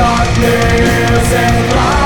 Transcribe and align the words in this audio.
darkness 0.00 1.32
and 1.34 1.76
light. 1.76 1.99